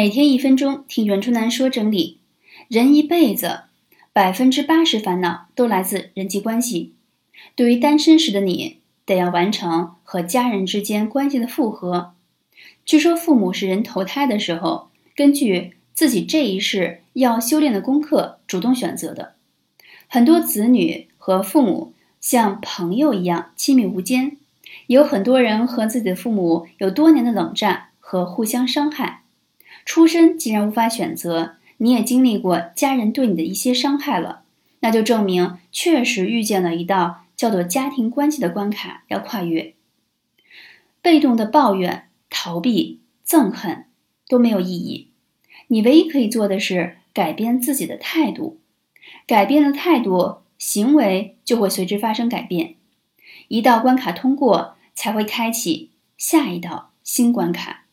[0.00, 2.20] 每天一分钟，听袁春楠说整理。
[2.68, 3.64] 人一辈子，
[4.14, 6.94] 百分之八十烦恼都来自人际关系。
[7.54, 12.14] 对于单身时的你，得要完成和家人之间关系的复合。
[12.86, 19.34] 据说父母是人投胎的时候，根据自己这一世要修炼的功课，主动选择的。
[20.08, 21.92] 很多子女和父母
[22.22, 24.38] 像朋友一样亲密无间，
[24.86, 29.24] 有很多人和自己的父母有多年的冷战和互相伤害。
[29.84, 34.42] 出身既然无法选择，你也经历过家人对你的一些伤害了，
[34.80, 39.74] 那就证明确实遇见了一道叫做家庭关系的关卡要跨越。
[41.02, 43.86] 被动的抱怨、逃避、憎恨
[44.28, 45.08] 都没有意义，
[45.68, 48.60] 你唯一可以做的是改变自己的态度，
[49.26, 52.74] 改变了态度，行为就会随之发生改变。
[53.48, 57.86] 一道关卡通过，才会开启下一道新关卡。